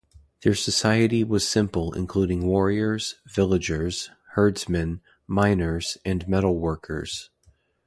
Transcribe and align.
Their 0.41 0.55
society 0.55 1.23
was 1.23 1.47
simple 1.47 1.93
including 1.93 2.47
warriors, 2.47 3.17
villagers, 3.27 4.09
herdsmen, 4.31 4.99
miners, 5.27 5.95
and 6.03 6.25
metalworkers. 6.25 7.29